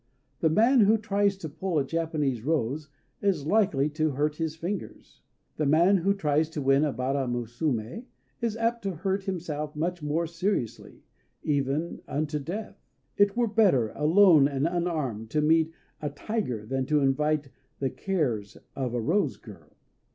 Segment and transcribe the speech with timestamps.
[0.39, 2.89] The man who tries to pull a Japanese rose
[3.21, 5.21] is likely to hurt his fingers.
[5.57, 8.05] The man who tries to win a Bara Musumé
[8.41, 11.03] is apt to hurt himself much more seriously,
[11.43, 12.83] even unto death.
[13.15, 15.71] It were better, alone and unarmed, to meet
[16.01, 19.77] a tiger than to invite the caress of a Rose Girl.